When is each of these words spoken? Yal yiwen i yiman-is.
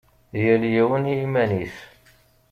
Yal 0.43 0.63
yiwen 0.73 1.05
i 1.11 1.13
yiman-is. 1.19 1.77